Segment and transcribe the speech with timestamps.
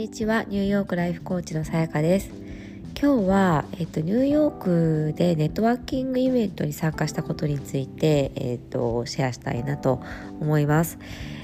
[0.00, 2.30] にちはニューヨークライフコーチのさやかです。
[2.98, 10.02] 今日は、えっと、ニューヨークでネットワーキングイベントに参加したことについて、えっと、シェアしたいなと
[10.40, 10.98] 思います。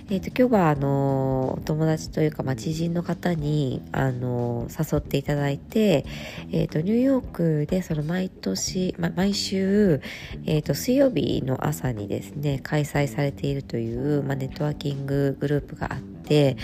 [0.08, 6.06] えーと、今日はあのお友達というか、まあ、知人の方にあの誘っていただいて、
[6.50, 10.00] えーと、ニューヨークでその毎年、ま、毎週、
[10.46, 16.56] えーと、水曜日の朝にですね開催されているという、まあ、ネットワーキンググループがあってで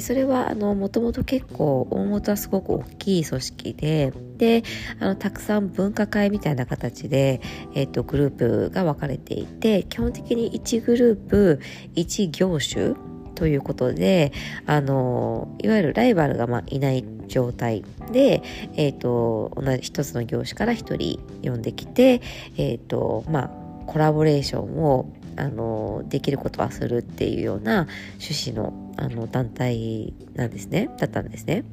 [0.00, 4.62] それはもともと結構大元はすごく大きい組織でで
[4.98, 7.40] あのたくさん分科会みたいな形で、
[7.74, 11.60] えー、とグループが分かれていて基本的に1グループ
[11.96, 12.94] 1業種
[13.40, 14.32] ということで、
[14.66, 17.82] あの、いわゆるライバルがまあいない状態
[18.12, 18.42] で、
[18.74, 22.20] え、ー、と、同じ一つの業種から一人呼んできて、
[22.58, 23.50] え、ー、と、まあ、
[23.90, 27.88] コラボレーションをあのできることはするっていうような
[28.20, 31.64] 趣旨のあの団体なんですねだったんですね。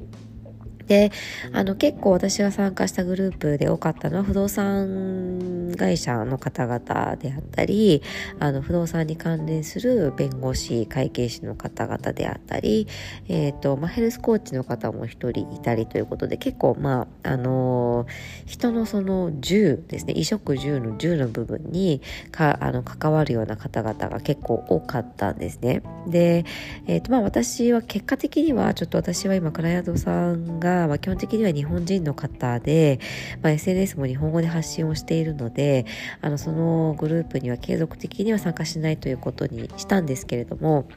[0.88, 1.12] で
[1.52, 8.02] あの結構私が参加したグループで多かったのは不動産会社の方々であったり
[8.40, 12.86] あの不動産に関連する弁護士会計士の方々であったり、
[13.28, 18.06] えーとまあ、ヘルスコーチの方も一人いたりということで結構まああの、
[18.46, 22.00] 人のその10ですね衣食住の10の部分に
[22.30, 25.82] かあの関わるような方々が結構多かったんですね。
[26.06, 26.44] で、
[26.86, 33.00] えーとまあ、私は結果的にはちょっと私は今クライアントさんがまあ、基本的には日本人の方で、
[33.42, 35.86] まあ、SNS も日本語で発信をしているので
[36.20, 40.88] あのそのグループには継続的には参加しないということにしたんですけれども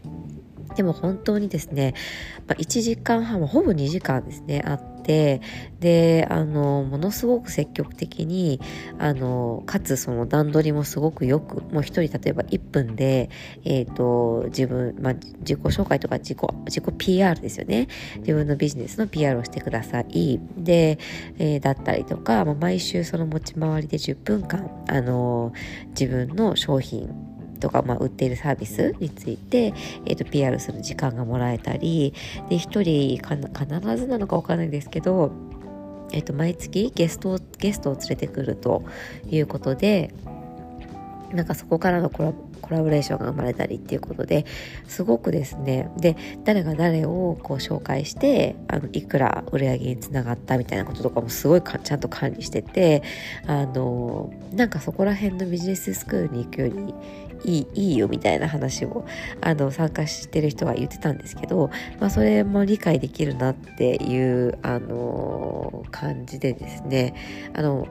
[0.76, 1.94] でも本当にですね、
[2.48, 5.42] まあ、1時間半ほぼ2時間ですねあってて
[5.80, 8.60] であのものすごく積極的に
[9.00, 13.30] あのかつその段取りもすごくよくもう一人例えば1分で、
[13.64, 17.88] えーと、自分、まあ、自己紹介とか自己自己 PR ですよね。
[18.20, 20.40] 自分のビジネスの PR をしてください。
[20.58, 21.00] で、
[21.38, 25.54] えー、だったりとか、まあ、毎週その持ち回りで10分間あの
[25.90, 27.31] 自分の商品
[27.62, 29.74] とか、まあ、売っているサービスについて、
[30.06, 32.14] えーと、PR する時間がもらえたり
[32.50, 35.32] で1人必ずなのか分かんないですけど、
[36.12, 38.84] えーと、毎月ゲストゲストを連れてくると
[39.30, 40.14] いうことで
[41.34, 44.46] なんかそこからのコラコラボレーションが生まれたりっていうことで
[44.88, 45.90] すごくですね。
[45.98, 53.04] で誰が誰をこう紹介してあのいくら売り上げにつながったみたいなこととかもすごいちゃんと管理してて
[53.48, 56.94] あのなんかそこら辺のビジネススクールに行くより
[57.44, 59.06] いいいいよみたいな話を
[59.42, 61.70] あの参加してる人は言ってたんですけど、
[62.00, 67.16] まあ、それも理解できるなっていうあの感じでですね。
[67.54, 67.88] あの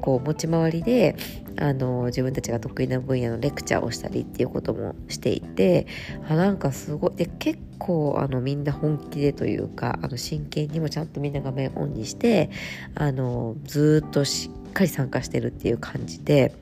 [0.00, 1.16] こう持ち回りで
[1.58, 5.86] あの自分たちが得意な分野のレクチャーをしたりっていうこともしていて
[6.28, 12.50] あなんかすごいで結構あのみんな本気でというかあの真剣にもちゃんとみんな画面オンにして
[12.94, 16.54] あのずっとしっかり参加してるっていう感じで。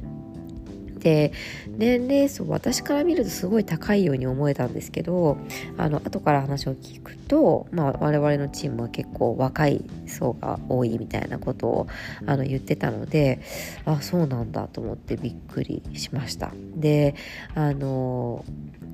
[1.05, 1.33] で
[1.69, 5.37] 年齢層私から見るとすごい高いように思えたんですけど
[5.77, 11.87] あの後から話を聞くと、まあ、我々のチームは結構若い層が多いみたいなことを
[12.27, 13.41] あの言ってたので
[13.85, 16.53] あそうなんだと思ってびっくりしました。
[16.75, 17.15] で
[17.55, 18.43] あの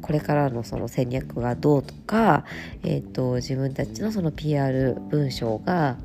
[0.03, 2.45] これからのその戦略がどうとか、
[2.83, 5.97] えーと、自分たちのその PR 文章が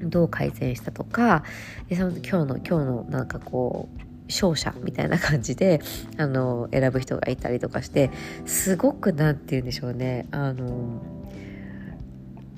[0.00, 1.42] どう改善したとか
[1.88, 5.80] でその今日の今日のなんかこう勝者みたいな感じで
[6.16, 8.10] あの選ぶ人がいたりとかして
[8.46, 10.26] すごく何て言うんでしょうね。
[10.30, 11.02] あの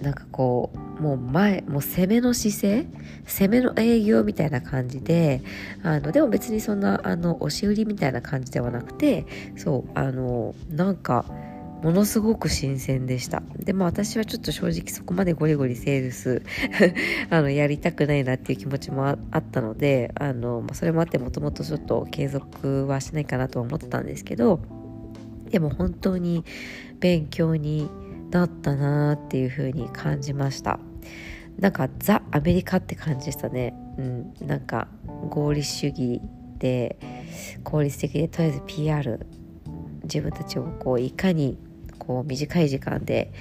[0.01, 2.87] なんかこうもう前もう攻めの姿勢
[3.27, 5.43] 攻めの営業みたいな感じで
[5.83, 9.27] あのでも別にそんなあの押し売りみたいな感じではなくて
[9.57, 11.27] そうあのなんか
[11.83, 13.43] ものすごく新鮮でした。
[13.59, 16.43] でも私はちょっと正直そこまでゴリゴリセールス
[17.31, 24.61] あのやりたくないなっていう気持ちもあったのであの、まあ、それもあってもともとちょっと継続はしないかなとは思ってたんですけど
[25.51, 26.45] でも本当に
[27.01, 27.89] 勉強に
[28.31, 30.79] なったなっていう風に感じました。
[31.59, 33.75] なんかザ・アメリカって感じでしたね。
[33.99, 34.89] うん、なんか
[35.29, 36.21] 合理主義
[36.59, 36.99] で
[37.65, 39.27] 効率的でとりあえず PR
[40.05, 41.59] 自分たちをこういかに
[42.01, 43.33] こう短い時間で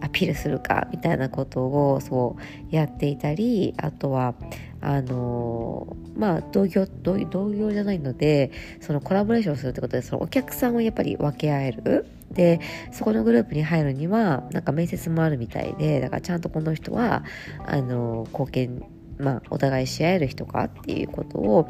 [0.00, 4.34] アピールするかみたいなことをそうやっていたりあとは
[4.80, 12.06] あのまあ同業同業じゃないのでそのコラボレーションするってことでそのお客さんをやっぱり分け合える。
[12.30, 12.60] で
[12.92, 17.24] そこのグループに入るにはなんか面接もあるみたいでだからちゃんとこの人は
[17.66, 18.82] あの貢献
[19.16, 21.68] まあお互いし合える人かっていうことを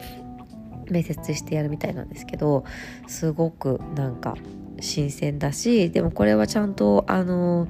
[0.90, 2.64] 面接してやるみたいなんですけど
[3.06, 4.37] すごくなんか
[4.81, 7.69] 新鮮だしでもこれはちゃんとあの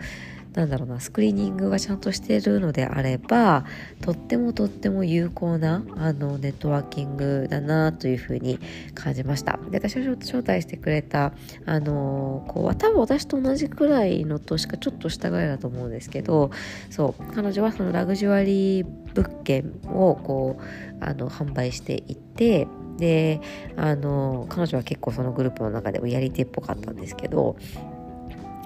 [0.58, 3.64] なんだろうなスクリーニングがちゃんとしてるのであれば
[4.00, 8.58] とってもとっても有効なあのネットワーキングだなというふうに
[8.94, 9.58] 感じました。
[9.70, 11.32] で私を招待してくれた
[11.64, 16.50] あの子は多分私と同じくらいの年かちょっと下ぐらいだと思うんですけど
[16.90, 22.66] そう彼女はそのラグジュアリー物件をこうあの販売していて
[22.98, 23.40] で
[23.76, 27.56] あの彼女は結構そのグループの中でもやり手っぽかったんですけど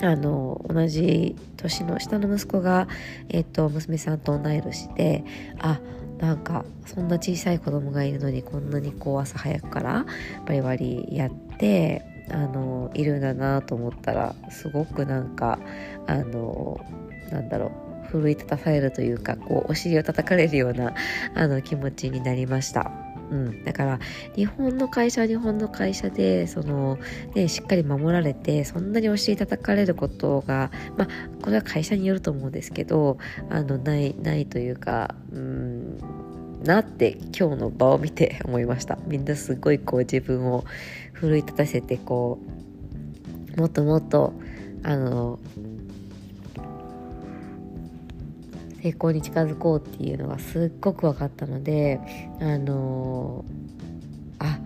[0.03, 2.89] あの同じ年の下の息子が、
[3.29, 5.25] えっと、娘さんと同い年で
[5.61, 5.81] あ
[6.19, 10.07] なんかそんな小さい子供がいるのにこんなにこう朝早くから
[10.47, 15.59] バリバリやってあのいるんだなと思ったらすごくなんか
[16.07, 16.81] あの
[17.31, 17.73] なんだろ
[18.05, 20.95] う奮い立たされるというかこうお尻を叩かれるような
[21.35, 23.02] あの気持ちになりました。
[23.33, 24.01] うん、だから
[24.37, 26.99] 日本の会社は日本の会社でその、
[27.35, 31.09] ね、しっかり守られてそんなにお尻叩かれることが、まあ、
[31.43, 33.17] これは会社によると思うんですけど
[33.49, 35.99] あのないないというか、うん、
[36.63, 38.99] なって今日の場を見て 思いました。
[39.07, 40.65] みんなすごいこう自分を
[41.15, 42.39] 奮い立たせてこ
[43.57, 44.35] うもっともっと
[44.83, 45.39] あの
[48.83, 52.01] 成功に近づこうっていうのがすっごく分かったので
[52.41, 53.45] あの
[54.39, 54.59] あ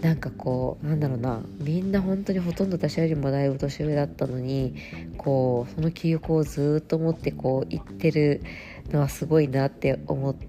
[0.00, 4.76] なんかこうなんだろうなみんな本当にほとんど私よりもだいぶ年上だったのに
[5.16, 8.42] こうその記憶をずっと持ってこう言ってる
[8.90, 10.46] のはすごいなって思って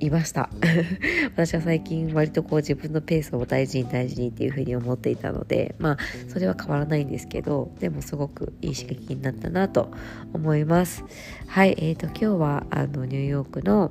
[0.00, 0.50] いました。
[1.34, 5.98] 私は最近割とこう自分のペースを大事に大事にっていうふうに思っていたのでまあ
[6.28, 9.90] それは変わらないんですけどでもすごくいい刺激になったなと
[10.32, 11.04] 思います。
[11.46, 13.90] はいえーと、今日はあのニューヨークの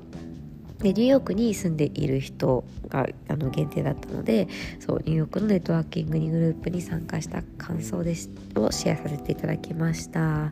[0.80, 4.48] でニューヨークに住んでいる人があの限定だったので
[4.80, 8.30] そうニューヨークのネットワーキングにグループに参加した感想です。
[8.56, 10.52] をシェアさせていただきました。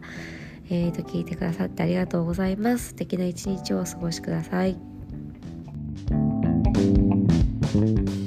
[0.69, 2.89] えーと聞いてくださってありがとうございます。
[2.89, 4.94] 素敵な一日をお過ごしください。
[7.75, 8.24] Thank you.